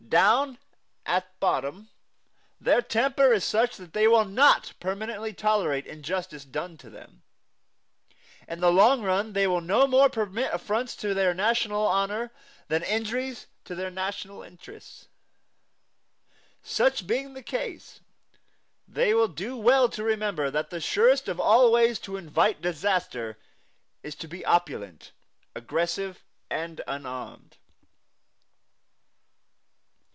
[0.11, 0.57] Down
[1.05, 1.87] at bottom
[2.59, 7.23] their temper is such that they will not permanently tolerate injustice done to them.
[8.45, 12.33] In the long run they will no more permit affronts to their National honor
[12.67, 15.07] than injuries to their national interest.
[16.61, 18.01] Such being the case,
[18.85, 23.37] they will do well to remember that the surest of all ways to invite disaster
[24.03, 25.13] is to be opulent,
[25.55, 27.55] aggressive and unarmed.